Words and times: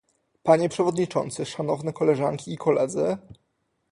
Panie 0.43 0.69
przewodniczący, 0.69 1.45
szanowne 1.45 1.93
koleżanki 1.93 2.53
i 2.53 2.57
koledzy 2.57 3.17